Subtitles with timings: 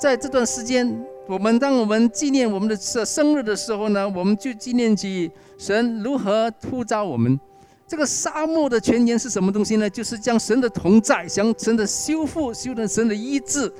[0.00, 0.98] 在这段时间，
[1.28, 7.38] 我们当我们纪念我们的生生日的时候呢，我们就纪念起神如何呼召我们。
[7.86, 9.90] 这个沙漠的泉源是什么东西呢？
[9.90, 13.70] 就是将神的同在，将神的修复、修的神的医治，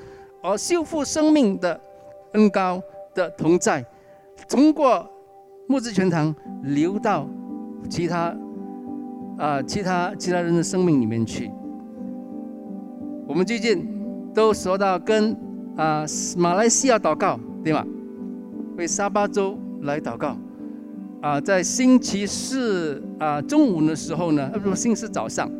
[0.42, 1.80] 而修复生命的
[2.32, 2.82] 恩高
[3.14, 3.82] 的同在，
[4.46, 5.10] 通过
[5.68, 7.26] 木质泉堂流到
[7.88, 8.36] 其他
[9.38, 11.50] 啊其他其他人的生命里面去。
[13.26, 13.88] 我们最近
[14.34, 15.34] 都说到跟
[15.76, 16.04] 啊
[16.36, 17.84] 马来西亚祷告，对吗？
[18.76, 20.36] 为沙巴州来祷告。
[21.22, 25.50] 啊，在星期四啊中午的时候呢，呃不，星期四早上，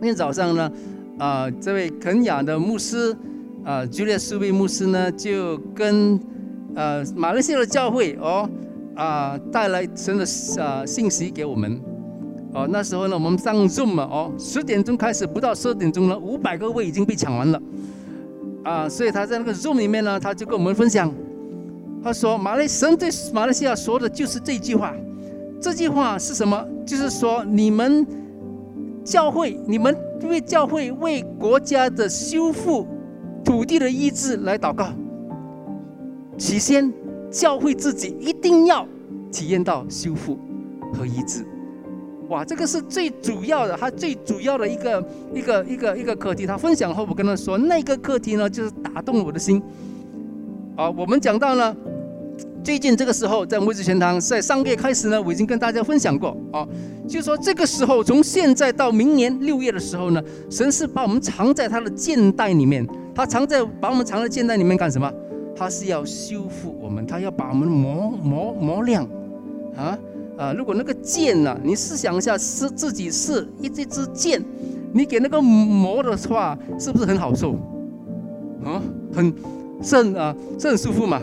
[0.00, 0.72] 那天早上呢，
[1.18, 3.14] 啊，这位肯雅的牧师
[3.64, 6.18] 啊，朱列苏贝牧师呢，就跟
[6.74, 8.48] 呃马来西亚的教会哦
[8.94, 10.24] 啊带来神的
[10.62, 11.78] 啊信息给我们。
[12.54, 17.60] 哦，那时候呢，我们上 Zoom 嘛，哦，十点钟开始，不到十二点钟呢，五百个位已经被抢完了。
[18.68, 21.10] 啊，所以他在那个 Zoom 里面呢，他就跟我们分享。
[22.04, 24.94] 他说：“马来神对马来西亚说的就是这句话，
[25.58, 26.62] 这句话是什么？
[26.86, 28.06] 就是说你们
[29.02, 32.86] 教会，你们为教会为国家的修复、
[33.42, 34.92] 土地的医治来祷告。
[36.36, 36.92] 起先，
[37.30, 38.86] 教会自己一定要
[39.32, 40.38] 体验到修复
[40.92, 41.42] 和医治。
[42.28, 46.46] 哇，这个是最主要的，他最主要的一个一个一个一个课题。
[46.46, 49.62] 他分享后，我跟他说，那个课题呢，就是打动我的心。
[50.76, 51.76] 啊，我们讲到呢。”
[52.62, 56.66] 最近这个时候，在木子全堂，在上个月开始呢，我已经跟大家分享过啊，
[57.08, 65.10] 就说这个时候，从现在到明年六月的时候呢，神是把我们藏在他的剑袋里面，他藏在把我们藏在剑袋里面干什么？
[65.56, 69.08] 他是要修复我们，他要把我们磨磨磨亮
[69.74, 69.96] 啊
[70.38, 70.54] 啊！
[70.56, 74.42] 如果那个剑呢，你试想一下，是自己是一这支剑，
[74.92, 77.54] 你给那个磨的话，是不是很好受？
[78.64, 78.80] 啊，
[79.12, 79.34] 很
[79.82, 81.20] 是啊，是很舒服嘛？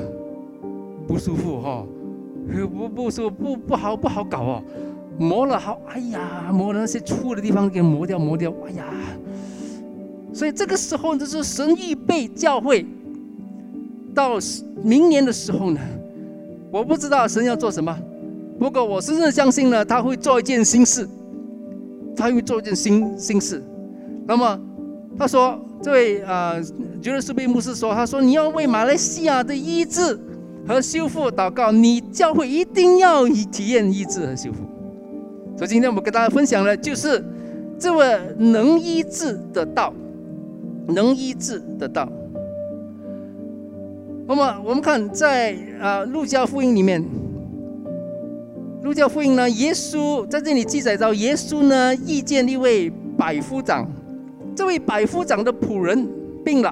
[1.07, 1.85] 不舒服哈，
[2.73, 4.63] 不不舒服不不好不好搞哦，
[5.17, 8.83] 磨了好，哎呀，磨了那些粗的地方给磨掉磨掉，哎呀，
[10.33, 12.85] 所以这个时候就是神预备教会，
[14.13, 14.31] 到
[14.83, 15.79] 明年的时候呢，
[16.69, 17.97] 我不知道神要做什么，
[18.65, 21.07] 如果我深深相信呢，他会做一件新事，
[22.15, 23.63] 他会做一件新新事。
[24.25, 24.59] 那么
[25.15, 26.55] 他说，这位啊，
[26.99, 30.19] 觉得是被牧师说，他说你要为马来西亚的医治。
[30.67, 34.57] 和修复祷告，你教会一定要以体验医治和修复。
[35.55, 37.23] 所以今天我们跟大家分享的，就是
[37.77, 39.93] 这位能医治的道，
[40.87, 42.11] 能医治的道。
[44.27, 47.05] 那么我们看在啊路加福音里面，
[48.85, 52.87] 路加福音呢，耶稣在这里记载到，耶稣呢遇见一位
[53.17, 53.83] 百夫长，
[54.55, 56.07] 这位百夫长的仆人
[56.43, 56.71] 病了。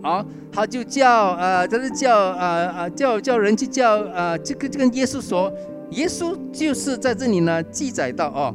[0.00, 5.52] 啊，他就叫呃，他是叫呃呃叫叫人去叫呃，这个就跟耶稣说，
[5.90, 8.54] 耶稣就是在这里呢记载到哦。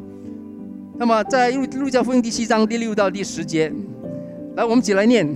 [0.98, 3.70] 那么在路路加福音第七章第六到第十节，
[4.56, 5.28] 来我们一起来念，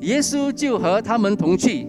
[0.00, 1.86] 耶稣就和他们同去，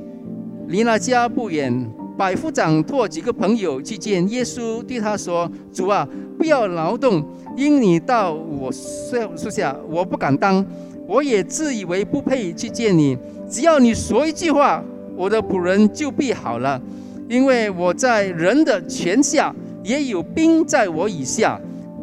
[0.69, 6.07] 离那家不远，百夫长托几个朋友去见耶稣，对他说：“主啊，
[6.37, 7.25] 不要劳动，
[7.57, 10.63] 因你到我树树下，我不敢当，
[11.07, 13.17] 我也自以为不配去见你。”
[13.49, 14.83] 只要你说一句话，
[15.15, 16.81] 我的仆人就必好了，
[17.27, 19.53] 因为我在人的权下，
[19.83, 21.59] 也有兵在我以下。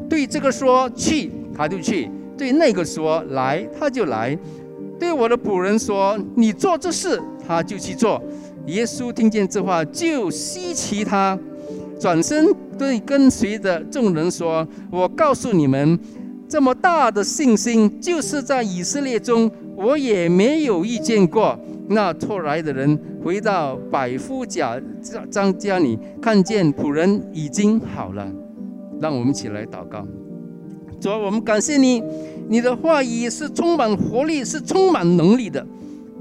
[0.09, 4.37] 对这个说去，他就去；对那个说来，他就来。
[4.99, 8.21] 对我的仆人说你做这事，他就去做。
[8.67, 11.39] 耶稣听见这话，就稀奇他，
[11.99, 15.99] 转身对跟随的众人说：“我告诉你们，
[16.49, 19.51] 这么大的信心，就是在以色列中。”
[19.81, 24.79] 我也没有遇见过那出来的人回到百夫家
[25.31, 28.31] 张家里，看见仆人已经好了。
[29.01, 30.07] 让我们起来祷告。
[31.01, 32.03] 主，我们感谢你，
[32.47, 35.67] 你的话语是充满活力，是充满能力的。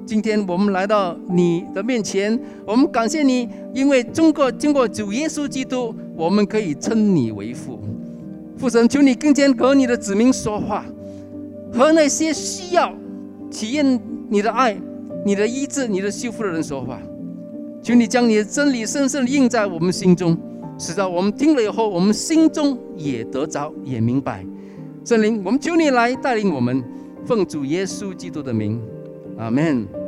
[0.10, 7.80] 今天我们来到你的面前，我们感谢你，因为中国经过主耶稣基督，我们可以称你为父。
[8.58, 10.84] 父神，求你更加和你的子民说话，
[11.72, 12.92] 和那些需要。
[13.52, 14.76] 体验你的爱、
[15.24, 17.00] 你的医治、你的修复的人说话，
[17.84, 20.36] 求你将你的真理深深印在我们心中，
[20.80, 24.44] 使得我们听了以后，我们心中也得着、也明白。
[25.06, 26.84] 圣灵，我们求你来带领我们，
[27.28, 28.82] 奉主耶稣基督的名，
[29.38, 29.99] 阿门。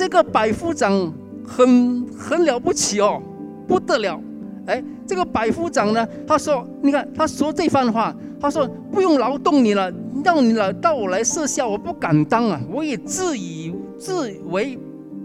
[0.00, 1.12] 这个百夫长
[1.46, 3.20] 很很了不起哦，
[3.68, 4.18] 不得了。
[4.64, 8.16] 哎，这个百夫长呢，他说，你看他说这番话。
[8.40, 9.92] 他说：“不用劳动你了，
[10.24, 12.58] 让你来到我来设下，我不敢当啊！
[12.72, 14.78] 我也自以自为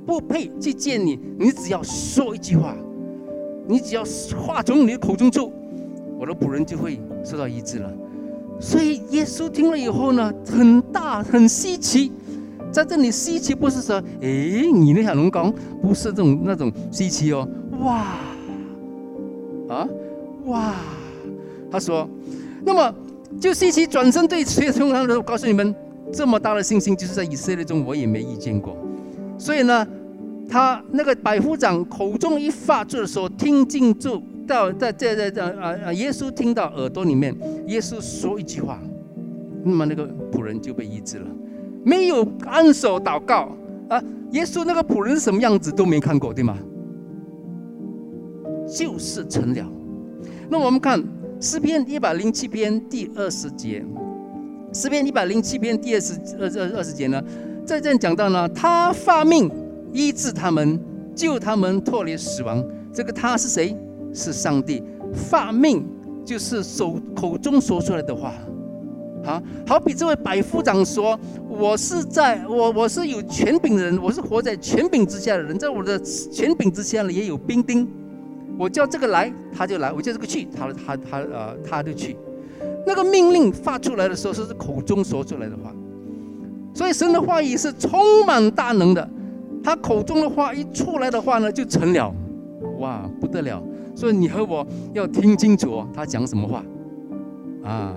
[0.05, 2.75] 不配去见你，你只要说一句话，
[3.69, 4.03] 你只要
[4.37, 5.49] 话从你的口中出，
[6.19, 7.89] 我的仆人就会受到医治了。
[8.59, 12.11] 所以耶稣听了以后呢，很大很稀奇，
[12.75, 15.49] 在这里稀奇不是说，哎，你那小龙岗
[15.81, 17.47] 不是这种那种稀奇哦，
[17.79, 18.17] 哇，
[19.69, 19.87] 啊，
[20.43, 20.75] 哇，
[21.71, 22.05] 他说，
[22.65, 22.93] 那么
[23.39, 25.73] 就稀奇转身对所有同行的，我告诉你们，
[26.11, 28.75] 这么大的信心，就是在以色列中我也没遇见过。
[29.37, 29.87] 所以呢，
[30.49, 34.21] 他那个百夫长口中一发出的时候，听进住。
[34.45, 35.93] 到在在在在啊啊！
[35.93, 37.35] 耶稣听到耳朵里面，
[37.65, 38.79] 耶稣说一句话，
[39.63, 41.25] 那么那个仆人就被医治了。
[41.85, 43.55] 没有按手祷告
[43.87, 46.57] 啊，耶稣那个仆人是什么样子都没看过，对吗？
[48.67, 49.71] 就是成了。
[50.49, 51.01] 那我们看
[51.39, 53.85] 诗篇一百零七篇第二十节，
[54.73, 57.23] 诗篇一百零七篇第二十二二二十节呢，
[57.63, 59.49] 在这讲到呢，他发命
[59.93, 60.79] 医治他们，
[61.13, 62.63] 救他们脱离死亡。
[62.91, 63.77] 这个他是谁？
[64.13, 64.81] 是上帝
[65.13, 65.85] 发命，
[66.23, 68.33] 就是手口中说出来的话，
[69.25, 71.19] 啊，好比这位百夫长说
[71.49, 77.87] ：“我是在我我是有权柄的人，我是活在权柄之下的人，在我的权柄之下呢，也有兵丁。
[78.57, 82.15] 我叫这个来，他就来；我叫这个去，他他他呃，他就去。
[82.85, 85.73] 那个命令发出来的时候，是口中说出来的话，
[86.73, 89.09] 所以神的话语是充满大能的。
[89.63, 92.13] 他口中的话一出来的话呢，就成了，
[92.79, 93.61] 哇，不得了。”
[93.95, 96.61] 所以你和我要听清楚哦，他讲什么话
[97.63, 97.95] 啊？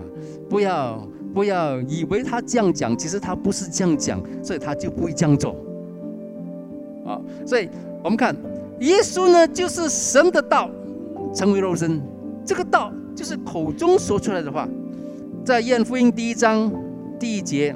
[0.48, 5.54] 不要不要以为他这样讲，其实他不是这样讲，所以他就不会这样做
[7.06, 7.20] 啊。
[7.46, 7.69] 所以
[8.02, 8.34] 我们看
[8.80, 10.70] 耶稣呢，就是神的道
[11.34, 12.00] 成为肉身，
[12.44, 14.69] 这个道就是口中说出来的话，
[15.44, 16.72] 在约翰福音第一章
[17.19, 17.75] 第一节，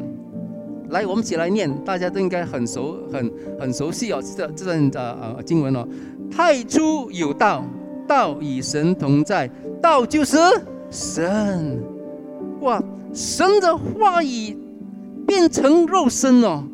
[0.90, 5.86] 来我们一起来念，大家都应该很熟很很熟悉哦，这这段呃呃经文哦，
[6.30, 7.64] 太初有道。
[8.04, 9.48] 道与神同在，
[9.80, 10.36] 道就是
[10.90, 11.80] 神。
[12.60, 12.82] 哇，
[13.12, 14.56] 神的话语
[15.26, 16.64] 变成肉身哦。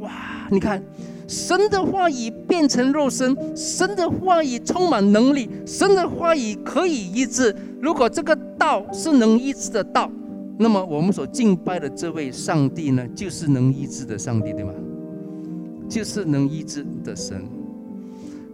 [0.00, 0.10] 哇，
[0.50, 0.82] 你看，
[1.26, 7.54] 神的话语变成肉身，神的话语充满能力，神的话语可以医治。
[7.80, 10.10] 如果这个道是能医治的道，
[10.58, 14.72] 那么我们所敬拜的这位上帝呢，就是能医治的上帝，对吗？
[15.88, 17.42] 就是能医治的神。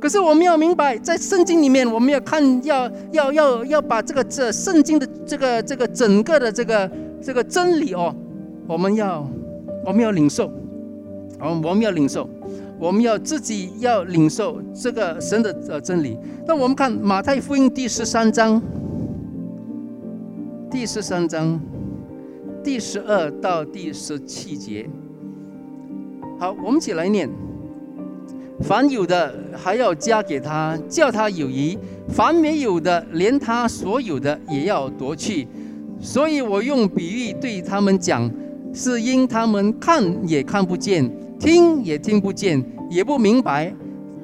[0.07, 6.89] 可是我们要明白，在圣经里面，我们要看，要要要要把这个这圣经的这个这个整个的这个
[7.21, 8.15] 这个真理哦，
[8.69, 9.29] 我们要
[9.85, 10.49] 我们要领受，
[11.41, 12.31] 我我们要领受，
[12.79, 16.17] 我们要自己要领受这个神的呃真理。
[16.47, 18.63] 那我们看马太福音第十三章，
[20.71, 21.61] 第十三章
[22.63, 24.89] 第十二到第十七节。
[26.39, 27.29] 好，我们一起来念。
[28.63, 31.77] 凡有的还要加给他，叫他有余；
[32.09, 35.47] 凡没有的，连他所有的也要夺去。
[36.01, 38.31] 所以我用比喻对他们讲，
[38.73, 43.73] 是因他们看也看不见，听也听不见，也不明白。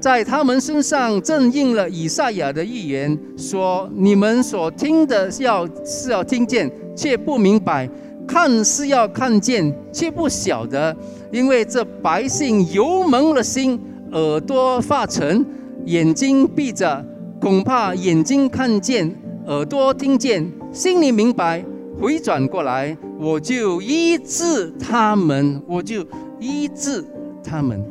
[0.01, 7.87] 在他们身上正应了以赛亚的预言，说：你们所听的要是要听见，却不明白；
[8.27, 10.97] 看是要看见，却不晓得，
[11.31, 13.79] 因为这百姓油蒙了心。
[14.13, 15.45] 耳朵发沉，
[15.87, 17.05] 眼睛闭着，
[17.41, 19.11] 恐怕眼睛看见，
[19.47, 21.65] 耳朵听见，心里明白，
[21.99, 26.07] 回转过来，我就医治他们，我就
[26.39, 27.03] 医治
[27.43, 27.83] 他们。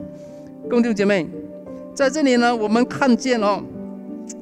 [0.69, 1.27] 弟兄姐妹，
[1.95, 3.63] 在这里呢，我们看见哦，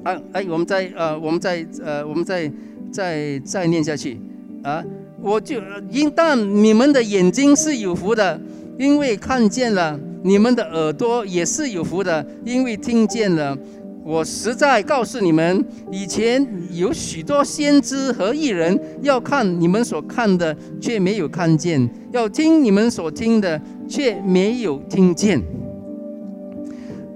[0.03, 2.51] 啊，哎，我们再呃，我们再呃，我们再
[2.91, 4.19] 再再念下去
[4.63, 4.83] 啊，
[5.21, 8.39] 我就应当你们的眼睛是有福的，
[8.77, 9.97] 因为看见了。
[10.21, 13.57] 你们的耳朵也是有福的，因为听见了。
[14.03, 25.39] 我实在告诉你们，以前有许多先知和艺人要看你们所看的，却没有看见；要听你们所听的，却没有听见。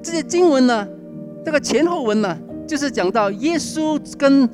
[0.03, 0.87] 这些经文呢，
[1.43, 4.47] 这个前后文呢，就是讲到耶稣跟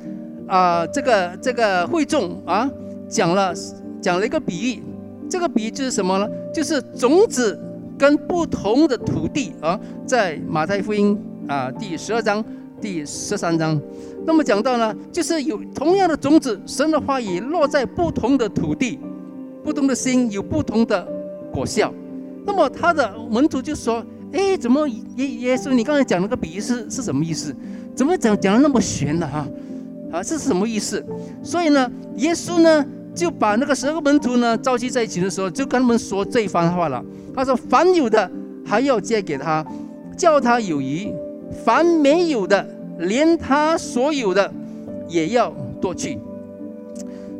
[0.46, 2.70] 啊这个这个会众啊
[3.08, 3.52] 讲了
[4.00, 4.82] 讲了一个比喻。
[5.28, 6.28] 这个比喻就是什么呢？
[6.54, 7.58] 就是种子。
[8.00, 11.14] 跟不同的土地啊，在马太福音
[11.46, 12.42] 啊第十二章、
[12.80, 13.78] 第十三章，
[14.24, 18.98] 那么讲到呢，就是有同样的种子，神的话语落在不同的土地，
[19.62, 21.06] 不同的心有不同的
[21.52, 21.92] 果效。
[22.46, 24.02] 那么他的门徒就说
[24.32, 27.54] ：“哎，怎么耶耶稣，你刚才讲那个比喻是是什么意思？
[27.94, 29.28] 怎么讲讲的那么玄呢？
[29.30, 29.46] 哈，
[30.10, 31.04] 啊，这是什么意思？
[31.42, 32.82] 所以呢，耶稣呢
[33.20, 37.04] 就把那个十二个门徒呢召集在一起的时候，就跟他们说这番话了。”
[37.36, 38.30] 他说：“凡有的
[38.64, 39.62] 还要借给他，
[40.16, 41.12] 叫他有余；
[41.62, 42.66] 凡没有的，
[42.98, 44.50] 连他所有的
[45.06, 46.18] 也要夺去。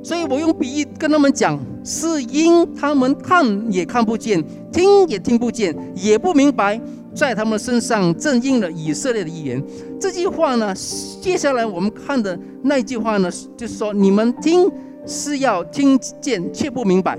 [0.03, 6.79] 所以我用比喻跟他们讲，是因他们看也看不见，听也听不见，也不明白，
[7.15, 9.65] 在他们身上正应了以色列的预言。
[9.99, 10.75] 这句话呢，
[11.23, 14.71] 接下来我们看的那句话呢，就是说你们听
[15.07, 17.17] 是要听见，却不明白；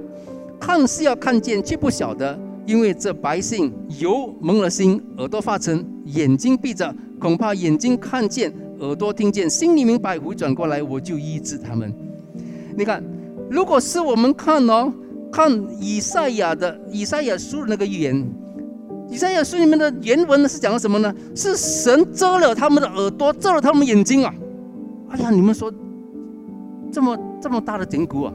[0.60, 2.40] 看是要看见，却不晓得。
[2.66, 11.92] 因为这百姓油蒙了心，耳朵发沉，眼睛闭着，恐怕眼睛看见，耳朵听见，心里明白，回转过来，我就医治他们。
[12.78, 13.04] 你看，
[13.50, 14.94] 如果是我们看哦，
[15.32, 18.30] 看以赛亚的以赛亚书的那个预言，
[19.10, 21.14] 以赛亚书里面的原文呢是讲了什么呢？
[21.36, 24.34] 是神遮了他们的耳朵，遮了他们眼睛啊！
[25.10, 25.74] 哎呀，你们说
[26.92, 28.34] 这么这么大的典故啊！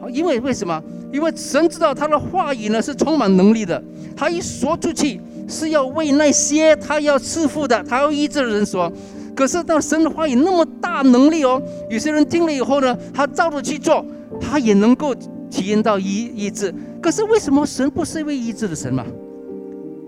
[0.00, 0.82] 好，因为为什么？
[1.12, 3.82] 因为神知道他的话语呢是充满能力的，
[4.16, 8.90] 他一说出去是要为那些他要赐福的、他要医治的人说。
[9.36, 14.04] 可是当神的话语那么大能力哦，有些人听了以后呢，他照着去做，
[14.40, 15.14] 他也能够
[15.50, 16.74] 体验到医医治。
[17.02, 19.04] 可是为什么神不是一位医治的神嘛？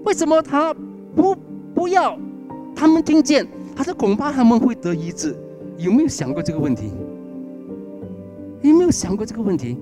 [0.04, 0.74] 为什么他
[1.14, 1.36] 不
[1.74, 2.18] 不要
[2.74, 3.46] 他们听见？
[3.74, 5.36] 他说恐怕他们会得医治。
[5.78, 6.92] 有没有想过这个问题？
[8.62, 9.76] 有没有想过这个问题？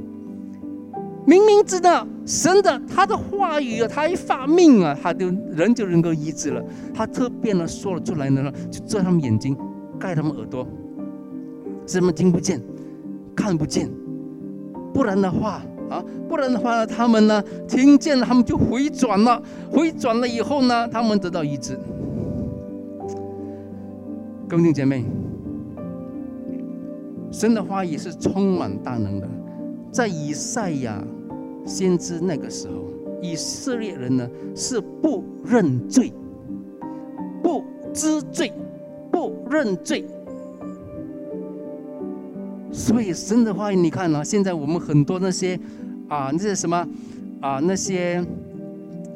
[1.26, 6.64] 明明知道神的他的话语啊，他一发命啊，他就人就能够医治了。
[6.94, 9.56] 他特别呢说了出来呢，就遮他们眼睛，
[9.98, 10.66] 盖他们耳朵，
[11.86, 12.60] 使他们听不见、
[13.36, 13.88] 看不见。
[14.92, 21.78] 不然的话啊，不然的话呢，他们呢听见了，他们就回转了，回转了以后呢，他们得到医治。
[24.48, 25.04] 各位姐妹。
[27.30, 29.28] 神的话语是充满大能的，
[29.90, 31.02] 在以赛亚
[31.64, 32.84] 先知那个时候，
[33.22, 36.12] 以色列人呢是不认罪、
[37.42, 38.52] 不知罪、
[39.12, 40.04] 不认罪，
[42.72, 45.58] 所以神的话语，你看啊，现在我们很多那些
[46.08, 46.88] 啊那些什么
[47.40, 48.24] 啊那些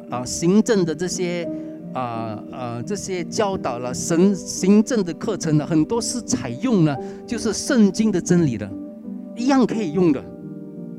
[0.08, 1.48] 啊行政的这些。
[1.94, 2.82] 啊啊！
[2.84, 8.68] 这些教导了神行政的课程呢，很多是采用呢，就是圣经的真理的，
[9.36, 10.22] 一样可以用的。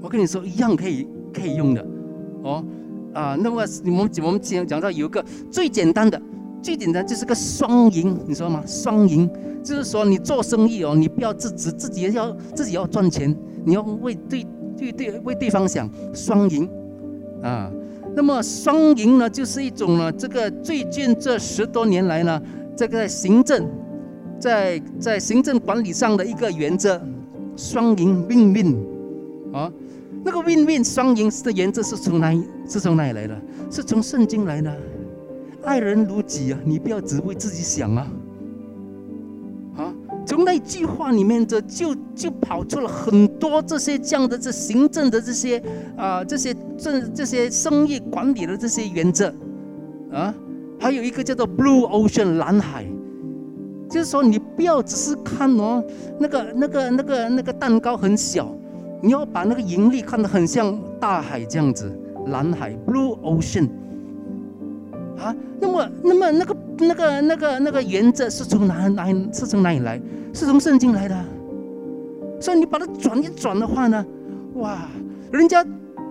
[0.01, 1.85] 我跟你说，一样可以可以用的。
[2.43, 2.63] 哦
[3.13, 6.21] 啊，那么我们我们讲讲到有一个最简单的，
[6.61, 8.63] 最简单就是个双赢，你说吗？
[8.65, 9.29] 双赢
[9.63, 13.35] 就是说你做生意哦，你不要自己自己要自己要赚钱，
[13.65, 14.45] 你要为对
[14.77, 16.69] 对对为对方想，双赢
[17.41, 17.69] 啊。
[18.15, 22.41] 那么双赢呢，就是一种呢，这个最近这十多年来呢，
[22.75, 23.69] 这个行政，
[24.39, 27.01] 在在行政管理上的一个原则，
[27.57, 28.73] 双赢命运
[29.53, 29.69] 啊，
[30.23, 32.33] 那个命运双赢的原则是从哪
[32.67, 33.35] 是从哪里来的？
[33.69, 34.73] 是从圣经来的，
[35.63, 38.07] 爱人如己啊，你不要只为自己想啊。
[40.25, 45.61] 从那句话里面，这就就跑出了很多这些这样的这行政的这些
[45.95, 49.33] 啊，这些这这些生意管理的这些原则
[50.11, 50.33] 啊，
[50.79, 52.85] 还有一个叫做 Blue Ocean 蓝海，
[53.89, 55.83] 就是说你不要只是看哦
[56.19, 58.53] 那个那个那个那个蛋糕很小，
[59.01, 61.91] 你要把那个盈利看得很像大海这样子，
[62.27, 63.69] 蓝海 Blue Ocean。
[65.17, 70.01] 啊，那么，那么那个、那个、那个、那个原则是从哪哪是从哪里来？
[70.33, 71.25] 是从圣经来的。
[72.41, 74.05] 所以你把它转一转的话呢，
[74.55, 74.87] 哇，
[75.31, 75.65] 人家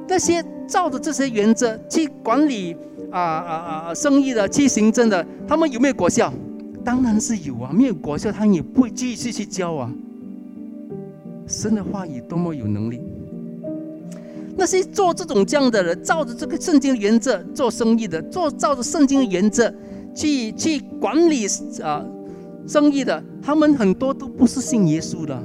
[0.08, 2.74] 那些照着这些原则去管理
[3.10, 3.54] 啊啊
[3.88, 6.32] 啊生意的、去行政的，他们有没有果效？
[6.82, 9.92] 当然是有啊，没有果效，他也不会继续去教啊。
[11.46, 13.00] 神的话语多么有能力！
[14.56, 19.72] 那些做这种这样的人，照着这个圣经原则做生意的，做照着圣经的原则
[20.14, 21.46] 去去管理
[21.82, 22.04] 啊
[22.66, 25.42] 生意的，他们很多都不是信耶稣的，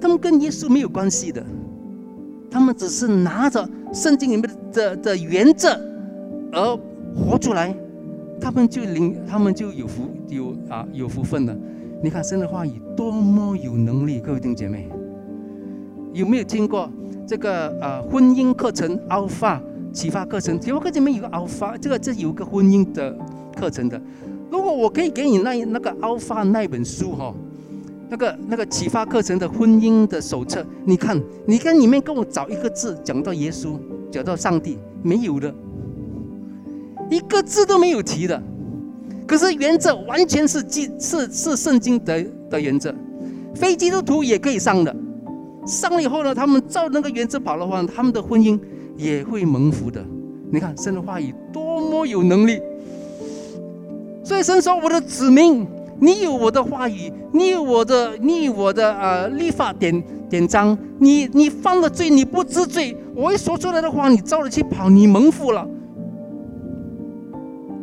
[0.00, 1.44] 他们跟耶稣没有关系的，
[2.50, 5.68] 他们只是拿着圣经里面的的原则
[6.52, 6.78] 而
[7.14, 7.74] 活出来，
[8.40, 11.56] 他们就领，他们就有福有啊有福分了。
[12.02, 14.88] 你看神的话语多么有能力，各位弟兄姐妹，
[16.12, 16.90] 有没有听过？
[17.26, 19.58] 这个呃，婚姻课程 Alpha
[19.92, 23.16] 启发课程，启发课程里面有个 Alpha，这个这有个婚姻的
[23.56, 24.00] 课程的。
[24.50, 27.34] 如果我可以给你那那个 Alpha 那本书哈，
[28.10, 33.78] 那个那个启发课程的婚姻的手册，你看，你看里面跟我找一个字讲到耶稣，
[34.10, 35.54] 讲到上帝，没有的，
[37.08, 38.42] 一个字都没有提的。
[39.26, 42.94] 可是原则完全是记是是圣经的的原则，
[43.54, 44.94] 非基督徒也可以上的。
[45.66, 48.58] 上了以后呢，他们照那个原则跑的话，他们的婚姻
[48.96, 50.04] 也会蒙福的。
[50.50, 52.60] 你看，神的话语多么有能力！
[54.24, 55.66] 所以神说：“我的子民，
[55.98, 60.76] 你有我的话语，你有我的，你有我的呃立法典典章。
[60.98, 65.66] 你你犯了罪，你不知罪，我一说出来的话，你照着去跑，你蒙福了。”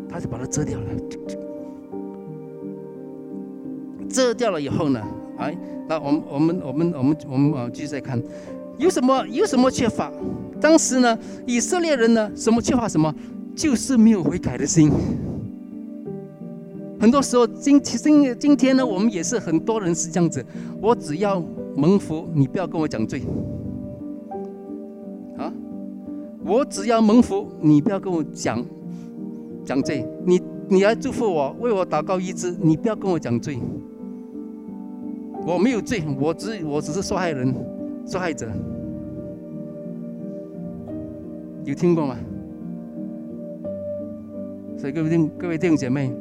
[0.08, 0.86] 他就把它遮掉了。
[4.08, 5.02] 遮掉了以后呢？
[5.40, 8.22] 哎，那我们我们我们我们我们啊，继续再看，
[8.78, 10.12] 有什么有什么缺乏？
[10.60, 11.18] 当时呢，
[11.48, 13.14] 以色列人呢，什么缺乏什么？
[13.56, 14.92] 就是没有悔改的心。
[17.00, 20.46] 很多时候，今今今天呢，我们也是很多人是这样子。
[20.82, 21.42] 我只要
[21.76, 23.22] 蒙福，你不要跟我讲罪。
[25.38, 25.52] 啊，
[26.44, 28.62] 我只要蒙福，你不要跟我讲
[29.64, 30.06] 讲罪。
[30.26, 33.58] 你你来祝福我，为我祷告医治，你不要跟我讲罪。
[35.46, 37.54] 我没有罪，我只我只是受害人，
[38.06, 38.48] 受害者。
[41.66, 42.16] 有听过吗？
[44.78, 46.12] 所以各位弟各位弟兄姐妹，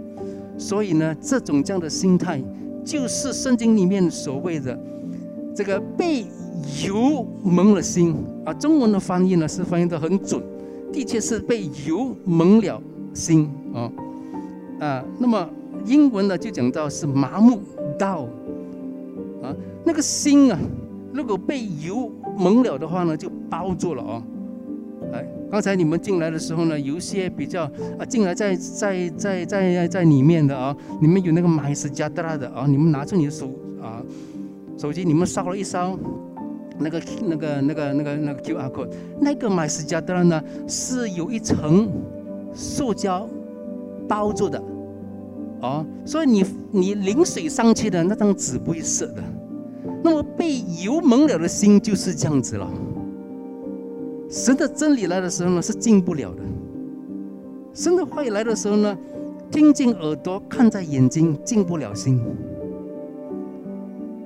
[0.59, 2.43] 所以呢，这种这样的心态，
[2.85, 4.79] 就是圣经里面所谓的
[5.55, 6.25] 这个被
[6.85, 8.53] 油蒙了心啊。
[8.55, 10.43] 中文的翻译呢是翻译的很准，
[10.93, 12.83] 的确是被油蒙了
[13.15, 13.93] 心啊
[14.81, 15.05] 啊。
[15.19, 15.49] 那么
[15.87, 17.61] 英文呢就讲到是麻木
[17.99, 18.27] 到。
[19.89, 20.59] 那个心啊，
[21.15, 24.23] 如果被油蒙了的话呢，就包住了哦。
[25.15, 27.63] 哎，刚才你们进来的时候呢，有一些比较
[27.99, 33.49] 啊，进来在在在在在里面的啊，你们有那个买斯加德拉的啊，你们拿出你的手
[33.81, 34.03] 啊，
[34.77, 35.99] 手机你们烧了一烧，
[36.79, 41.89] 那个那个那个那个那个 QR code，那个买斯加德拉呢是有一层
[42.53, 43.27] 塑胶
[44.07, 44.63] 包住的，
[45.63, 49.25] 哦，所以你你淋水上去的那张纸不会湿的。
[50.03, 52.71] 那么被油蒙了的心就是这样子了。
[54.29, 56.43] 神的真理来的时候呢，是进不了的；
[57.73, 58.97] 神的话语来的时候呢，
[59.51, 62.21] 听进耳朵，看在眼睛，进不了心。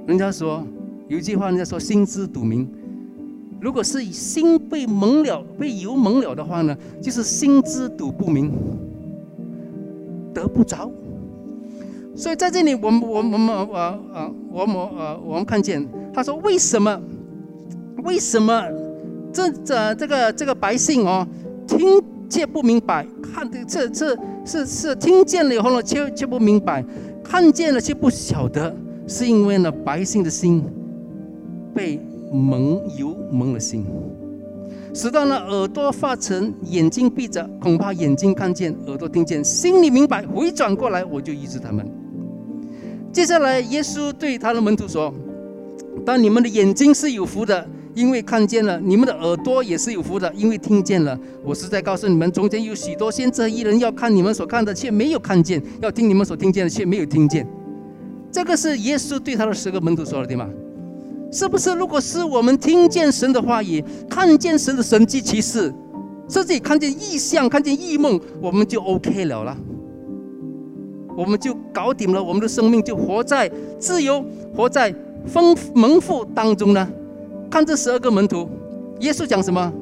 [0.06, 0.66] 人家说
[1.08, 2.68] 有一句话，人家说心知肚明。
[3.60, 8.50] 如果是心被蒙了、被油蒙了的话呢，就是心知肚不明，
[10.34, 10.90] 得不着。
[12.14, 17.00] 所以在这里，我们、我们、我们、呃、呃，我们、呃，我们看见他说：“为什么？
[18.04, 18.62] 为什么
[19.32, 21.26] 这、这、这个、这个百姓哦，
[21.66, 26.84] 听却不明白，看这、这、是是听见了以后呢，却却不明白，
[27.24, 28.74] 看见了却不晓得，
[29.06, 30.62] 是因为呢，百姓的心
[31.74, 31.98] 被
[32.30, 33.86] 蒙油蒙了心，
[34.92, 41.88] 使到呢耳朵发沉，眼睛闭着，恐怕眼睛看见，耳朵听见，心里明白，回转过来，我就医治他们。”
[43.12, 45.12] 接下来，耶稣对他的门徒说
[46.04, 51.18] ：“当你们的眼睛是有福的，因为看见了；你们的耳朵也是有福的，因为听见了。
[51.44, 57.46] 我是在告诉你们，中间有许多先知一人要看你们所看的，却没有看见；要听你们所听见的，却没有听见。”
[58.32, 60.48] 这个是耶稣对他的十个门徒说的，对吗？
[61.30, 61.74] 是不是？
[61.74, 65.70] 如果是我们听见神的话语，看见神的神迹奇事，
[66.30, 69.54] 甚至看见异象、看见异梦，我们就 OK 了了。
[71.16, 74.24] 我们就搞定了，我们的生命就活在自由、
[74.56, 74.94] 活在
[75.26, 76.88] 丰蒙福当中呢。
[77.50, 78.48] 看这十二个门徒，
[79.00, 79.72] 耶稣讲什么？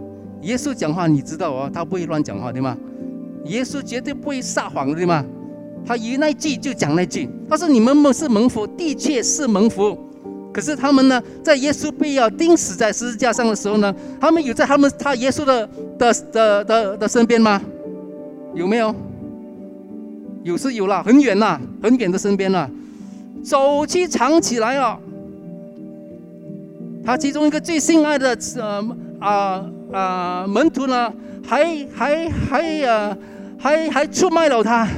[0.43, 2.77] 耶稣讲话，你知道哦，他不会乱讲话，对吗？
[3.45, 5.25] 耶稣绝对不会撒谎的，对吗？
[5.87, 7.29] 他一那句就讲那句。
[7.49, 9.97] 他说：“你们蒙是蒙福，的确是蒙福。
[10.53, 17.63] 可是他们呢，在耶稣被要钉死在十字架上的时候呢，他们有在他们他耶稣的的的的的身边吗？
[18.55, 18.95] 有没有？”
[20.43, 22.69] 有是有了，很远呐，很远的身边呐，
[23.43, 24.99] 走去藏起来了。
[27.05, 33.17] 他其中一个最心爱的呃啊啊门徒呢，还还还呃，
[33.59, 34.89] 还还出卖了他。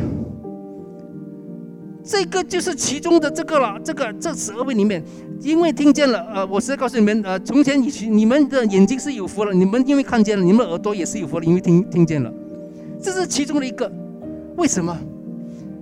[2.05, 5.03] 这个就是其中的这个了，这个这十二位里面，
[5.41, 12.33] 因为听见了，呃，我是告诉你们，呃，从前你你们的眼睛是有福了，你们因为看见了，你们耳朵也是有福了，因为听听见了，
[13.01, 13.91] 这是其中的一个，
[14.57, 14.99] 为什么？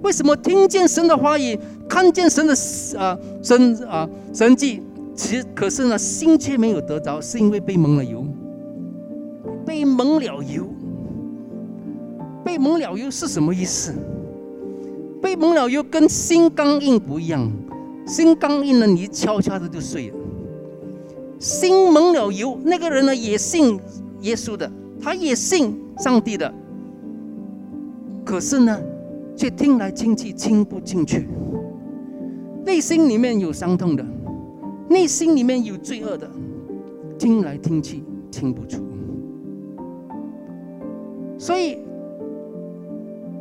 [0.02, 1.58] 为什么听见神的话语，
[1.88, 2.54] 看见神的
[2.98, 4.82] 啊神啊神迹，
[5.14, 8.24] 其可是呢心却没有得着，是因为被蒙了油，
[9.66, 10.66] 被蒙了油，
[12.44, 13.94] 被蒙了油是什么意思？
[15.20, 17.50] 被蒙了油跟心刚硬不一样，
[18.06, 20.16] 心刚硬呢，你悄悄的就碎了。
[21.38, 23.78] 心蒙了油，那个人呢也信
[24.22, 26.52] 耶稣的，他也信上帝的，
[28.24, 28.80] 可是呢？
[29.40, 31.26] 却听来听去听不进去，
[32.66, 34.04] 内心里面有伤痛的，
[34.86, 36.30] 内心里面有罪恶的，
[37.18, 38.82] 听来听去听不出。
[41.38, 41.78] 所以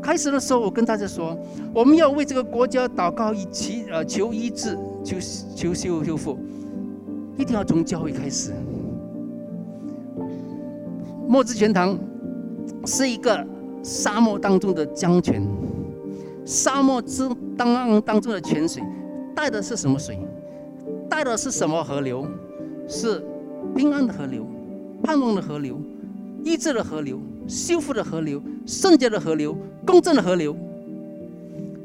[0.02, 1.38] 开始的时候，我跟大家说，
[1.76, 5.18] 我们要为这个国家祷告，以祈呃求医治，求
[5.54, 6.38] 求修修复，
[7.36, 8.54] 一定要从教会开始。
[11.28, 12.00] 墨之泉塘
[12.86, 13.46] 是一个
[13.84, 15.46] 沙漠当中的江泉，
[16.50, 18.82] 沙漠之当当中的泉水，
[19.36, 20.18] 带的是什么水？
[21.08, 22.26] 带的是什么河流？
[22.88, 23.24] 是
[23.76, 24.44] 平安的河流，
[25.04, 25.80] 盼望的河流，
[26.44, 30.58] 医治的河流，修复的河流，圣洁的河流，公正的河流。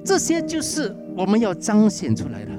[0.03, 2.51] 这些就是我们要彰显出来的。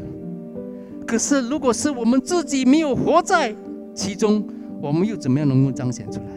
[1.07, 3.55] 可是，如果是我们自己没有活在
[3.95, 4.47] 其中，
[4.79, 6.27] 我们又怎么样能够彰显出来？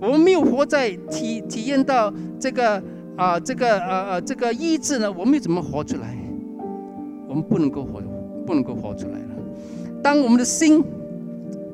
[0.00, 2.82] 我们没有活在体体验到这个
[3.16, 5.12] 啊，这个呃呃这个意志呢？
[5.12, 6.16] 我们又怎么活出来？
[7.28, 8.02] 我们不能够活。
[8.44, 9.28] 不能够活出来了。
[10.02, 10.82] 当我们的心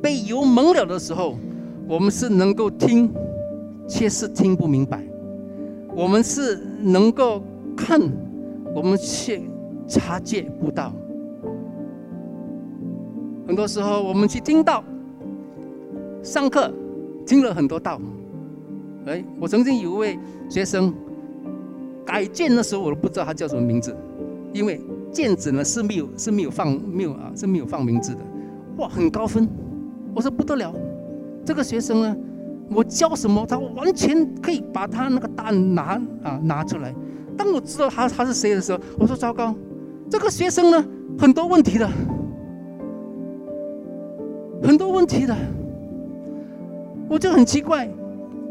[0.03, 1.35] 被油蒙了的时候，
[1.89, 3.11] 我们是能够听，
[3.89, 4.99] 却是听不明白；
[5.97, 7.43] 我们是能够
[7.75, 7.99] 看，
[8.75, 9.41] 我们却
[9.89, 10.93] 察觉不到。
[13.47, 14.85] 很多时候，我们去听到
[16.23, 16.71] 上课
[17.27, 17.99] 听了很多道。
[19.07, 20.19] 哎，我曾经有一位
[20.51, 20.93] 学生
[22.19, 23.97] 改卷的时候，我都不知道他叫什么名字，
[24.53, 24.81] 因为。
[25.11, 28.21] 卷子呢是没有是没有放没有啊是没有放名字的，
[28.77, 29.49] 哇很高分，
[30.15, 30.75] 我说不得了，
[31.47, 32.17] 这个学生呢，
[32.71, 36.95] 我教什么他完全可以把他那个答案拿啊拿出来。
[37.39, 39.55] 当我知道他他是谁的时候，我说糟糕，
[40.11, 40.85] 这个学生呢
[41.19, 41.89] 很多问题的，
[44.63, 45.35] 很多问题的，
[47.09, 47.89] 我就很奇怪，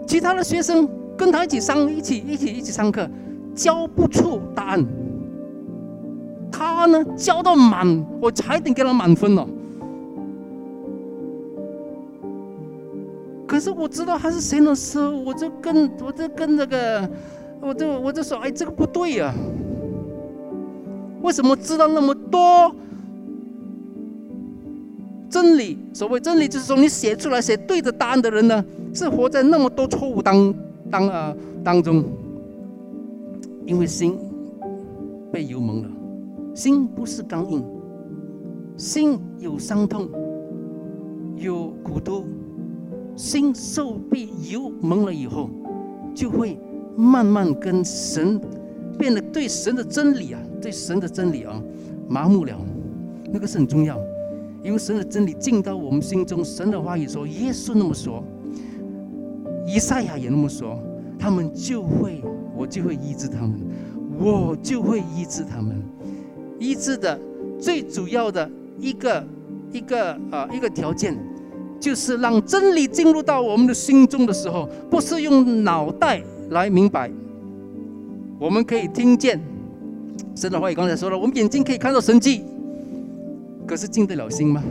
[0.08, 3.08] 其他的学生跟他一起上一起一起一起上课，
[3.58, 4.86] 教不出答案。
[6.52, 9.46] 他呢教到满，我差点给他满分了。
[13.48, 17.10] 可是我知道他是谁的时候，我就跟我就跟那个，
[17.60, 19.34] 我就我就说，哎，这个不对呀。
[21.22, 22.74] 为什么知道那么多
[25.30, 25.78] 真理？
[25.94, 30.54] 所谓真理，就是说你写出来写对的答案的人呢，是活在那么多错误当
[30.92, 32.04] 当啊当中，
[33.68, 34.18] 因为心
[35.32, 35.90] 被油蒙了。
[36.56, 37.64] 心不是刚硬，
[38.76, 40.10] 心有伤痛，
[41.36, 42.24] 有苦毒，
[43.16, 45.52] 心受被油蒙了以后，
[46.16, 46.58] 就会
[46.96, 48.42] 慢慢跟神
[48.98, 51.62] 变得对神的真理啊，对神的真理啊
[52.10, 52.58] 麻木了。
[53.32, 54.00] 那个是很重要，
[54.64, 58.24] 因为神的真理进到我们心中，神的话语说，耶稣那么说，
[59.68, 60.80] 以赛亚也那么说，
[61.20, 62.24] 他们就会，
[62.58, 63.54] 我就会医治他们，
[64.20, 65.82] 我就会医治他们。
[66.60, 67.20] 医治的
[67.60, 69.24] 最主要的一个
[69.72, 71.16] 一个啊一个条件，
[71.80, 77.12] 就是让真理进入到我们的心中的时候，不是用脑袋来明白。
[78.40, 79.40] 我们可以听见
[80.36, 82.44] 神的话语，刚才说了，我们眼睛可以看到神迹，
[83.68, 84.64] 可是进得了心吗？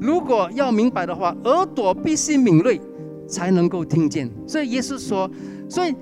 [0.00, 2.80] 如果要明白的话，耳朵必须敏锐，
[3.26, 4.28] 才能够听见。
[4.46, 5.30] 所以耶稣说，
[5.68, 5.94] 所以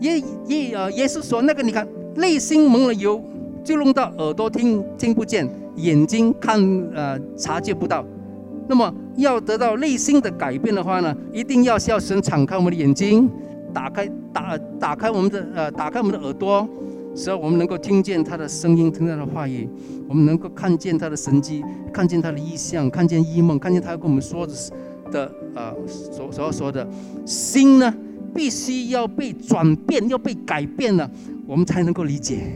[0.00, 1.86] 耶耶啊耶稣说那个，你看。
[2.16, 3.22] 内心蒙了油，
[3.62, 6.60] 就弄到耳朵听听不见，眼睛看
[6.92, 8.04] 呃察觉不到。
[8.66, 13.30] 那么要得到内心的改变的话呢，一定要要神敞开我们的眼睛，
[13.72, 16.68] 打开打打开我们的呃打开我们的耳朵，
[17.14, 19.68] 使我们能够听见他的声音，听他的话语，
[20.08, 24.52] 我们能够看见他的神迹，看见他的意象，看见异梦，看见他跟我们说的
[25.12, 26.86] 的呃所所要说的
[27.24, 27.94] 心呢，
[28.34, 31.10] 必须要被转变，要被改变了。
[31.46, 32.52] 我们才能够理解，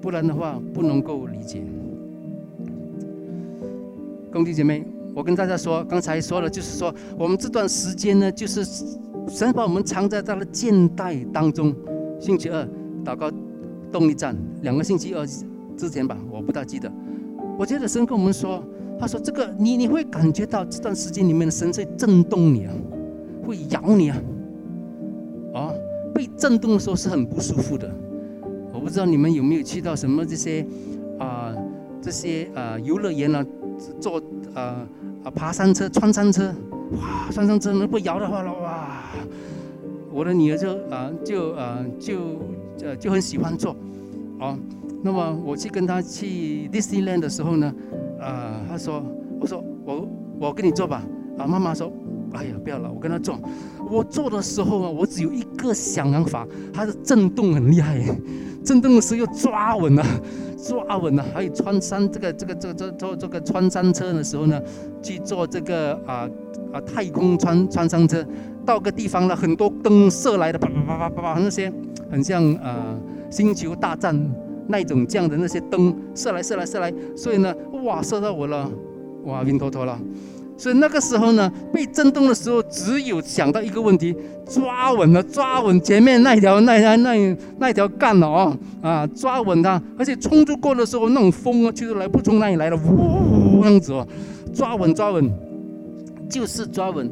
[0.00, 1.62] 不然的话不能够理解。
[4.32, 8.64] 兄弟姐妹，我跟大家说，刚才说了，就是说我们这段时间呢，就是
[9.28, 11.74] 神把我们藏在他的箭袋当中。
[12.18, 12.68] 星期二
[13.04, 13.30] 祷告
[13.90, 15.26] 动力站，两个星期二
[15.76, 16.90] 之前吧，我不大记得。
[17.58, 18.62] 我觉得神跟我们说，
[18.98, 22.74] 他说这个你你会感觉到这段时间里面的神在震动你啊，
[23.50, 24.16] 会咬你啊，
[25.54, 25.74] 啊。
[26.12, 27.88] 被震动的时候是很不舒服的，
[28.74, 30.66] 我不知道你们有没有去到什么这些
[31.20, 31.54] 啊
[32.02, 33.46] 这些啊游乐园啊，
[34.00, 34.20] 坐
[34.52, 34.84] 啊
[35.22, 36.52] 啊爬山车、穿山车，
[37.00, 39.02] 哇，穿山车能不摇的话了哇，
[40.12, 42.18] 我的女儿就啊就啊就
[42.82, 43.74] 呃就很喜欢坐，
[44.40, 44.58] 哦，
[45.04, 47.72] 那么我去跟她去 Disneyland 的时候呢，
[48.20, 49.00] 啊，她说，
[49.40, 50.08] 我说我
[50.40, 51.04] 我跟你坐吧，
[51.38, 51.90] 啊，妈妈说。
[52.32, 53.40] 哎呀，不要了，我跟他撞。
[53.90, 57.98] 我做的时候啊，我只有一个想法，它的震动很厉害，
[58.64, 60.04] 震动的时候要抓稳了，
[60.56, 61.24] 抓稳了。
[61.34, 64.60] 还有穿山这个这个这个这坐这个穿山车的时候呢，
[65.02, 66.28] 去做这个啊
[66.72, 68.24] 啊太空穿穿山车，
[68.64, 71.72] 到个地方了，很多灯射来的，啪啪啪啪啪啪，那些
[72.10, 72.98] 很像呃
[73.30, 74.16] 星球大战
[74.68, 77.52] 那种这样的那些灯射来射来射来，所以呢，
[77.84, 78.70] 哇，射到我了，
[79.24, 79.98] 哇，晕头头了。
[80.60, 84.14] 所以那个时候呢，被震动的时候，只有想到一个问题：
[84.46, 89.80] 抓稳了，抓稳前面那条、那条、那那条干了哦，啊，抓稳它。
[89.98, 94.06] 而且冲出过的时候，那种风啊，就是来不从那里来的，呜呜，这样子哦，
[94.52, 95.32] 抓稳，抓稳，
[96.28, 97.10] 就是抓稳。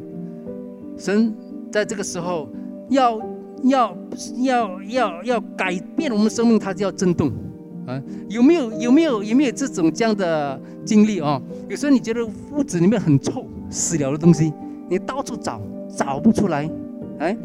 [0.95, 1.33] 神
[1.71, 2.47] 在这个时候
[2.89, 3.19] 要
[3.63, 3.97] 要
[4.43, 7.31] 要要要改变我们生命，它就要震动。
[7.89, 7.99] 啊，
[8.29, 11.41] 有没有有没有有没有这种这样的经历啊？
[11.67, 14.53] 有时候你觉得屋子里面很臭，死了的东西，
[14.87, 15.59] 你到处找
[15.97, 16.69] 找不出来，
[17.17, 17.35] 哎，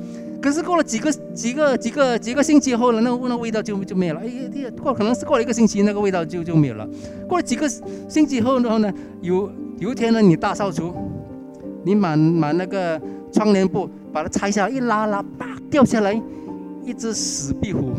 [0.42, 4.20] 可是过了几个几个几个几个星期后呢，那个那味道就就没有了。
[4.20, 6.87] 哎呀，过可能是过了一个星期，那个味道就就没有了。
[7.26, 7.66] 过了几个
[8.07, 10.92] 星期后，然后呢，有有一天呢，你大扫除，
[11.85, 13.00] 你把把那个
[13.33, 16.20] 窗帘布把它拆下来，一拉拉，啪掉下来，
[16.85, 17.92] 一只死壁虎。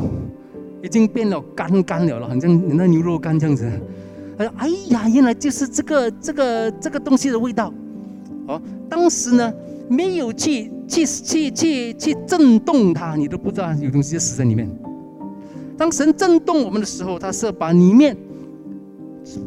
[0.85, 3.67] 已经变了干干了了，好像那牛肉干这样子。
[4.37, 7.73] ：“哎呀，原来就是这个这个这个东西的味道。”
[8.47, 9.51] 哦，当时呢
[9.89, 14.69] 没有去去去去去震动它，你都不知道有东西死在里面。
[15.75, 18.15] 当神震动我们的时候，他是把里面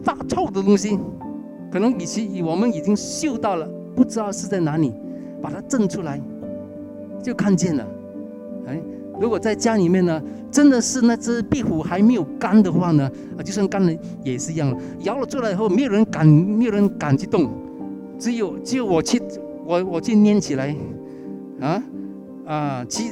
[0.02, 0.98] 发臭的东西，
[1.70, 4.92] 可能以前我们已经嗅到了，不知道是在哪里，
[5.40, 6.20] 把它震出来，
[7.22, 7.86] 就看见了。
[8.66, 8.80] 哎。
[9.20, 13.92] 如果在家里面呢，真的是那只壁虎还没有干的话呢，啊，就算干了
[14.24, 17.50] 也是一样了，摇了出来以后，没有人敢，没有人敢去动，
[18.18, 19.20] 只有只有我去，
[19.64, 20.74] 我我去捏起来，
[21.60, 21.82] 啊？
[22.46, 23.10] 啊，其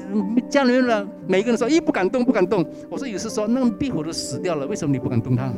[0.49, 2.65] 家里面呢，每个人说，咦，不敢动，不敢动。
[2.89, 5.53] 我说有时说，那个壁虎都死掉了，为什么你不敢动它？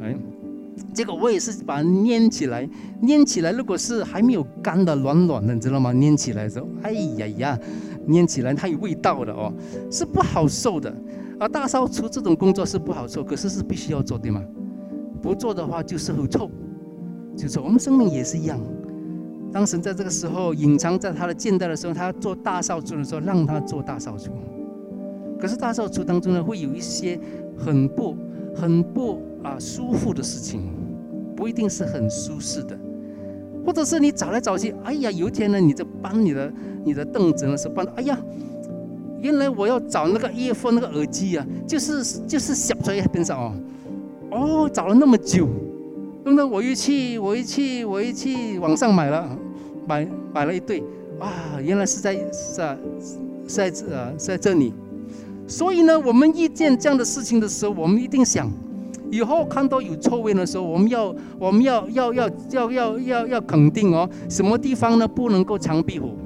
[0.00, 0.14] 哎，
[0.92, 2.68] 结果我也是把它捏起来，
[3.00, 5.92] 捏起来，如果是还没有干的，软软的，你知道吗？
[5.92, 7.58] 捏起来的时候，哎呀呀。
[8.06, 9.52] 捏起来它有味道的哦，
[9.90, 10.92] 是不好受的。
[11.38, 14.42] 而大扫除这种工作是不好受，可是是必须要做，对吗？
[15.22, 16.50] 不做的话就是很臭，
[17.36, 18.58] 就是我们生命也是一样。
[19.52, 24.32] 当神在这个时候隐藏在他的近代的时候，他做大扫除的时候，让他做大扫除。
[25.38, 27.20] 可是大扫除当中呢，会有一些
[27.56, 28.16] 很不、
[28.54, 30.62] 很不啊舒服的事情，
[31.36, 32.78] 不一定是很舒适的。
[33.64, 38.18] 或者是你找来找去，哎呀，有一天呢，你在搬你的你的凳子的时候搬，哎呀，
[39.20, 43.52] 原来我要找那个叶夫那个耳机啊，就是就是小在边上哦，
[44.30, 45.46] 哦，找了那么久，
[46.24, 49.38] 等等，我一去我一去我一去网上买了，
[49.86, 50.82] 买买了一对，
[51.18, 51.30] 哇，
[51.62, 52.78] 原来是在是在
[53.46, 54.72] 在这啊在这里，
[55.50, 58.48] 所以呢，我们遇见这样的事情的时候，我们一定想。
[59.10, 66.16] 以后看到有臭味的时候，我们要我们要要要要要要要肯定哦，什么地方呢不能够藏壁虎？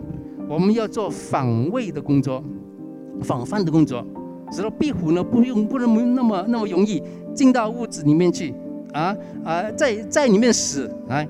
[0.47, 2.45] 我们要做防卫的工作，
[3.23, 4.05] 防范的工作，
[4.53, 7.03] 使得壁虎呢不用不能那么那么容易
[7.35, 8.55] 进到屋子里面去
[8.93, 11.27] 啊啊，在在里面死来。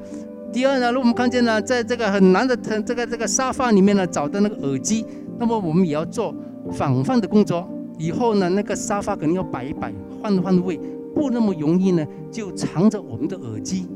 [0.53, 5.07] 第二呢，如果我们看见呢，在这个很难的这个这个沙发里面呢找到那个耳机，
[5.39, 6.35] 那么我们也要做
[6.73, 7.69] 防范的工作。
[7.99, 10.79] 以后呢，那个沙发肯定要摆一摆，换换位。
[11.15, 13.87] 不那么容易呢，就藏着我们的耳机。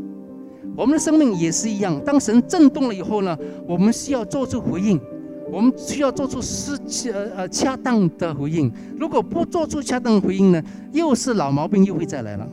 [0.77, 5.01] 我们的生命也是一样，当神震动了以后呢，我们需要做出回应，
[5.51, 6.79] 我们需要做出适
[7.11, 8.73] 呃呃恰当的回应。
[8.97, 12.49] 如果不做出恰当回应呢，又是老毛病又会再来了。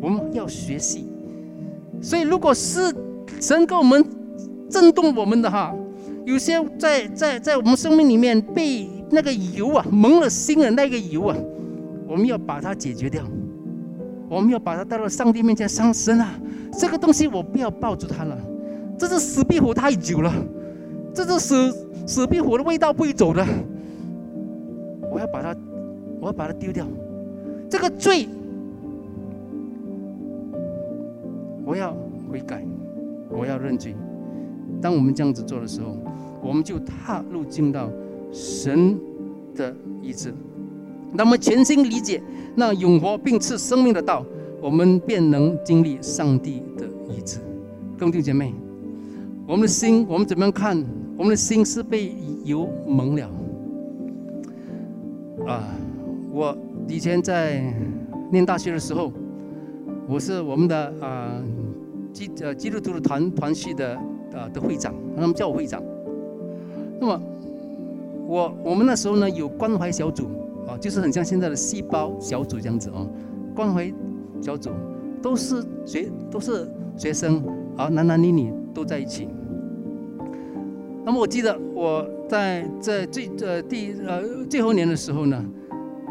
[0.00, 1.04] 我们要学习。
[2.00, 2.94] 所以，如果是
[3.40, 4.04] 神给我们
[4.68, 5.74] 震动我们的哈，
[6.24, 11.36] 有些在在在我们生命里面被那个油啊蒙了心的那个油啊。
[12.08, 13.24] 我们要把它解决掉，
[14.28, 16.34] 我们要把它带到上帝面前上身啊！
[16.78, 18.36] 这个东西我不要抱住它了，
[18.98, 20.30] 这只死壁虎太久了，
[21.14, 21.72] 这只死
[22.06, 23.42] 死壁虎的味道不会走的，
[25.10, 25.56] 我要把它，
[26.20, 26.86] 我要把它丢掉，
[27.70, 28.28] 这个罪，
[31.64, 31.96] 我要
[32.30, 32.62] 悔改，
[33.30, 33.94] 我要认罪。
[34.82, 35.96] 当我们这样子做的时候，
[36.42, 37.88] 我们就踏入进到
[38.32, 38.98] 神
[39.54, 40.34] 的意志。
[41.12, 42.22] 那么全心理解
[42.56, 44.24] 那永活并赐生命的道，
[44.60, 47.38] 我们便能经历上帝的医治。
[47.98, 48.52] 兄弟姐妹，
[49.46, 50.82] 我们的心，我们怎么样看？
[51.16, 53.30] 我们的心是被油蒙了。
[55.46, 55.68] 啊，
[56.32, 56.56] 我
[56.88, 57.62] 以前在
[58.30, 59.12] 念大学的时候，
[60.08, 61.40] 我是我们的啊
[62.12, 63.94] 基呃基督徒的团团系的
[64.32, 65.82] 啊的会长，他们叫我会长。
[66.98, 67.22] 那么
[68.32, 70.28] 我我们那时候呢有关怀小组。
[70.64, 73.04] 啊，就是很像现在的细胞小组这样子哦，
[73.52, 73.92] 关怀
[74.40, 74.70] 小组
[75.20, 77.42] 都是学都是学生，
[77.76, 79.26] 啊，男男女女都在一起。
[81.04, 85.44] 那么我记得我在在最呃第呃最后年的时候呢，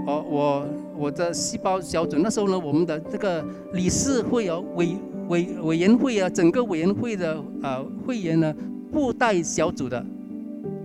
[0.05, 0.65] 哦我
[0.97, 4.97] 我的细胞小组那时候呢，我们的这个理事会啊委
[5.29, 8.53] 委委员会啊，整个委员会的啊会员呢
[8.91, 10.05] 不带小组的，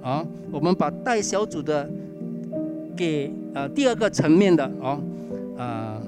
[0.06, 1.90] 啊，我们把带小组的
[2.96, 5.00] 给呃第二个层面的啊
[5.58, 6.00] 啊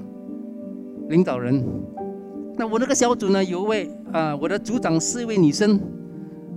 [1.09, 1.61] 领导人。
[2.55, 5.77] 那我那个小组呢，有一位啊，我的组长是一位女生。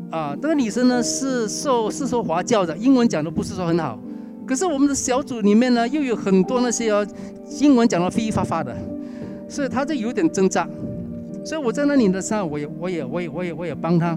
[0.08, 3.98] 啊，这个女生呢是受是受华教的，英文讲的不是说很好。
[4.46, 7.04] 可是我们的小组里面呢，又有很多那些哦，
[7.60, 8.72] 英文讲的飞发发的，
[9.48, 10.68] 所以她就有点挣扎。
[11.44, 14.16] 所以我在那里的时候，我也我也我也我也我也帮她。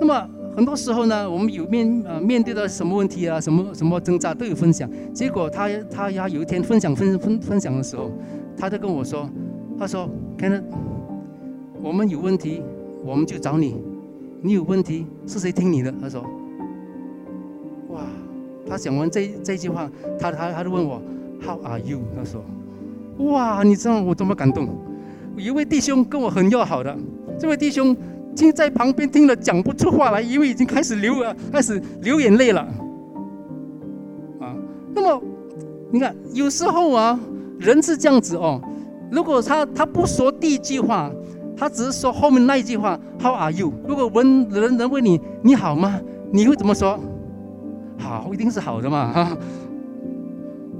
[0.00, 4.90] 那么很多时候呢，我们有面呃面对的什么问题啊，什么什么挣扎都有分享。
[5.14, 8.10] 结果他他呀有一天分享分分分享的时候，
[8.56, 9.30] 他就跟我说，
[9.78, 10.64] 他说 k e n n
[11.80, 12.60] 我们有问题，
[13.04, 13.76] 我们就找你。
[14.42, 15.94] 你有问题是谁听你的？
[16.00, 16.22] 他说
[17.90, 18.00] ：“哇！”
[18.68, 21.00] 他讲完这这句话，他他他就问我
[21.40, 22.44] ：“How are you？” 他说
[23.30, 24.68] ：“哇！”你知道我多么感动？
[25.36, 26.98] 有一位弟兄跟我很要好的，
[27.38, 27.96] 这位弟兄
[28.38, 32.60] 听在旁边听了讲不出话来，因为已经开始流了，开始流眼泪了。
[34.40, 34.54] 啊，
[34.94, 35.22] 那么
[35.90, 37.18] 你看，有时候啊，
[37.58, 38.60] 人是这样子哦。
[39.10, 41.10] 如果他他不说第一句话。
[41.60, 46.96] 他只是说后面那一句话 “How are you？” 如果问人人问你“你好吗”，你会怎么说？
[47.98, 49.36] 好，一定是好的嘛，哈。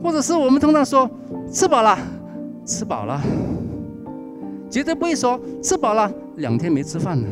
[0.01, 1.11] 或者是我们通常说
[1.51, 1.99] “吃饱了”，
[2.65, 3.21] 吃饱了，
[4.71, 7.27] 绝对不会说“吃饱了”，两天没吃饭了。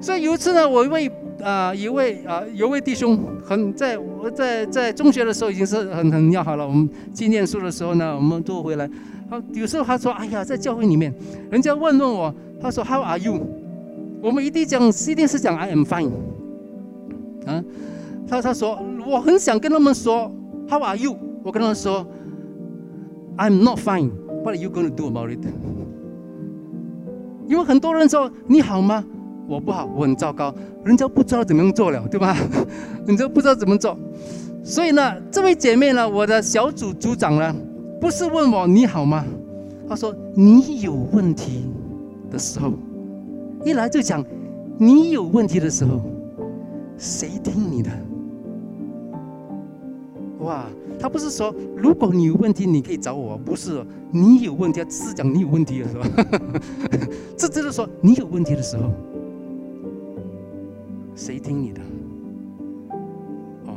[0.00, 1.10] 所以有一次呢，我一位
[1.42, 6.66] 啊，一位啊，有位弟兄，很在我在在中学的时候已经是很很要好了。
[6.66, 8.88] 我们去念书的时候呢，我们都回来。
[9.28, 11.12] 他有时候他说：“哎呀，在教会里面，
[11.50, 13.40] 人家问问我，他说 How are you？
[14.22, 16.10] 我们一定讲，一定是讲 I am fine。
[17.46, 17.62] 啊，
[18.28, 20.32] 他他说我很想跟他们说
[20.68, 21.16] How are you？
[21.42, 22.06] 我跟他们说
[23.36, 24.10] I'm not fine。
[24.48, 25.44] What are you going to do about it？
[27.46, 29.04] 因为很多人说你好吗？
[29.46, 30.54] 我不好，我很糟糕。
[30.86, 32.34] 人家不知道怎么样做了，对吧？
[33.06, 33.94] 人家不知道怎么做。
[34.64, 37.54] 所以呢，这位姐妹呢，我的小组组长呢。”
[38.00, 39.22] 不是问我你好吗？
[39.86, 41.66] 他说你有问题
[42.30, 42.72] 的时候，
[43.66, 44.24] 一来就讲
[44.78, 46.00] 你有问题的时候，
[46.96, 47.90] 谁听你的？
[50.38, 50.64] 哇，
[50.98, 56.04] 他不是说如果你有问题你可以找我，不是你有问题，只是讲你有问题的时候，
[57.36, 58.90] 这就是说你有问题的时候，
[61.14, 61.80] 谁听你的？
[63.66, 63.74] 哦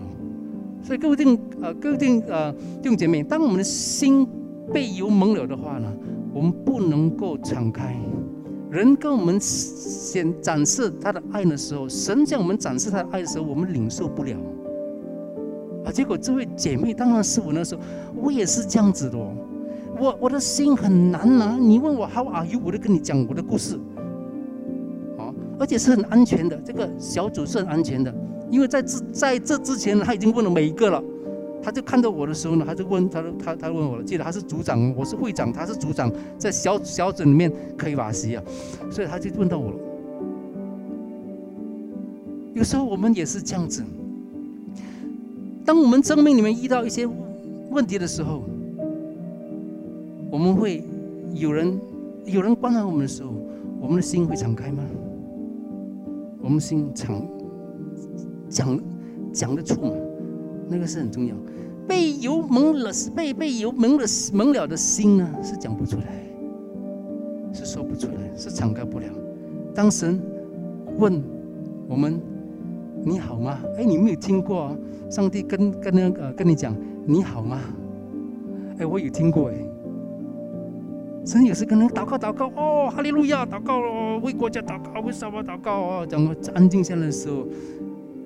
[0.83, 4.27] 所以各位弟兄呃，各位弟兄呃，弟兄姐妹，当我们的心
[4.73, 5.91] 被油蒙了的话呢，
[6.33, 7.95] 我们不能够敞开。
[8.69, 14.37] 人跟我们显展示他的爱的时候，神向我们展示他的爱的时候，我们领受不了。
[15.91, 17.81] 结果这位姐妹当然是我那时候，
[18.15, 19.17] 我也是这样子的。
[19.17, 19.33] 哦
[19.99, 21.57] 我我的心很难拿。
[21.57, 22.59] 你问我 How are you？
[22.63, 23.75] 我就跟你讲我的故事。
[25.19, 28.11] 啊，而且是很安全的，这个小组是很安全的。
[28.49, 31.03] 因为在这在这之前，他已经问了每一个了，
[31.61, 38.43] 他就看到我的时候呢，他就问他他他问我了，记得他是组长，我是会长，他是组长，在小小组里面可以瓦西啊，
[38.89, 39.77] 所以他就问到我了。
[42.53, 43.83] 有时候我们也是这样子，
[45.71, 47.07] 当我们生命里面遇到一些
[47.69, 48.43] 问题的时候，
[50.29, 50.83] 我们会
[51.33, 51.79] 有人
[52.25, 53.29] 有人关怀我们的时候，
[53.79, 54.83] 我们的心会敞开吗？
[56.41, 57.25] 我们心敞。
[58.49, 58.77] 讲
[59.31, 59.93] 讲得出吗？
[60.67, 61.33] 那个是很重要。
[61.87, 66.03] 被油蒙了，被被油蒙了蒙了的心呢，是讲不出来，
[67.53, 69.05] 是说不出来，是敞开不了。
[69.73, 70.21] 当神
[70.97, 71.23] 问
[71.87, 72.19] 我们
[73.03, 74.75] ：“你好吗？”哎，你没有听过
[75.09, 76.75] 上帝跟跟那个跟你讲
[77.05, 77.59] “你好吗？”
[78.79, 79.55] 哎，我有听过哎。
[81.23, 86.07] 神有时跟人祷告祷告哦，哈利路亚祷告哦，为国家祷告，为什么祷告哦？
[86.07, 87.45] 讲安静下来的时候。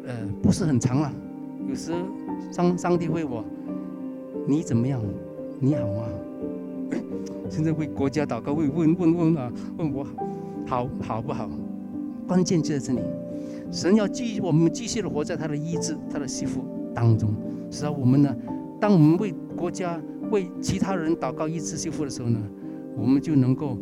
[0.08, 1.12] 呃，不是很长了。
[1.68, 1.92] 有时
[2.52, 3.44] 上上帝问我，
[4.48, 5.02] 你怎么样？
[5.60, 6.04] 你好吗？
[7.50, 10.06] 现在为国家祷告，为问问问啊，问我
[10.68, 11.50] 好好不好？
[12.28, 13.00] 关键就在这里。
[13.72, 16.63] 神要继我们继续的活在他的医治、他的媳妇
[16.93, 17.34] 当中，
[17.70, 18.36] 使得我们呢，
[18.80, 20.01] 当我们为国家、
[20.32, 22.39] 为其他人祷告医治修复的时候呢，
[22.97, 23.78] 我们就能够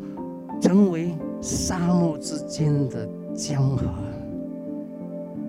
[0.59, 3.87] 成为沙漠之间的江河。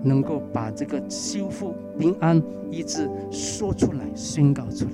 [0.03, 4.91] 能够把这个修复、平安、医治说出来、宣告出来。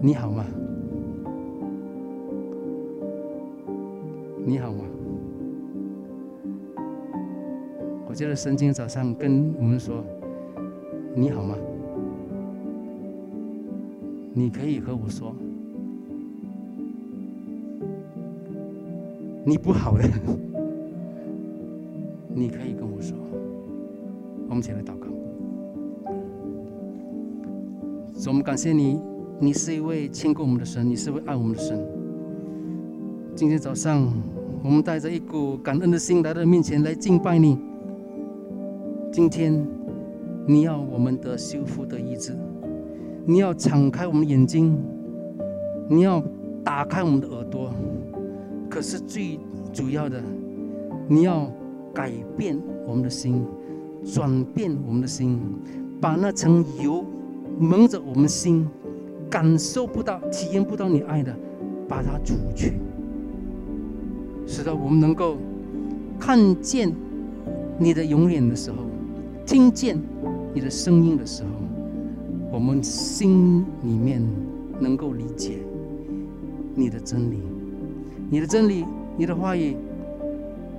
[0.00, 0.44] 你好吗？
[4.48, 4.84] 你好吗？
[8.08, 10.04] 我觉得神今天早上跟我们说，
[11.16, 11.56] 你好吗？
[14.32, 15.34] 你可以和我说，
[19.44, 20.04] 你不好的，
[22.32, 23.18] 你可以跟我说。
[24.48, 25.08] 我们起来祷告。
[28.28, 29.00] 我们感谢你，
[29.40, 31.84] 你是一位牵过我们的神，你是一位爱我们的神。
[33.34, 34.10] 今天早上，
[34.66, 37.56] 我们带着一股感恩的心来到面前来敬拜你。
[39.12, 39.64] 今天，
[40.44, 42.36] 你要我们的修复的意志。
[43.24, 44.76] 你要敞开我们的眼睛，
[45.88, 46.20] 你要
[46.64, 47.70] 打开我们的耳朵，
[48.68, 49.38] 可是最
[49.72, 50.20] 主要的，
[51.06, 51.48] 你要
[51.94, 53.46] 改变我们的心，
[54.02, 55.40] 转变我们的心，
[56.00, 57.04] 把那层油
[57.56, 58.68] 蒙着我们心，
[59.30, 61.32] 感受不到、体验不到你爱的，
[61.86, 62.72] 把它除去，
[64.56, 65.36] 使得我们能够
[66.18, 66.90] 看见
[67.78, 68.78] 你的永远的时候，
[69.44, 70.00] 听见
[70.54, 71.50] 你的声音的时候。
[72.50, 74.22] 我们心里面
[74.80, 75.58] 能够理解
[76.74, 77.36] 你的真理，
[78.30, 78.86] 你的真理，
[79.18, 79.76] 你的话语，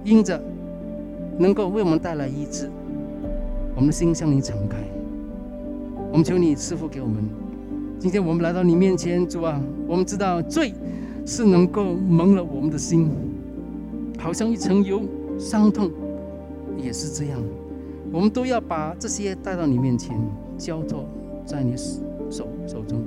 [0.04, 0.42] 因着
[1.38, 2.72] 能够为我们带来医治，
[3.76, 4.78] 我们的心向你敞开。
[6.12, 7.24] 我们求你赐福给我们。
[8.00, 10.74] 今天我们来到你面前，主啊，我们知道罪
[11.28, 13.08] 是能够蒙了我们的心，
[14.18, 15.02] 好像一层油，
[15.38, 15.92] 伤痛
[16.78, 17.42] 也是这样。
[18.12, 20.20] 我们都要把这些带到你面前，
[20.58, 21.06] 交托。
[21.46, 23.02] 在你手手中。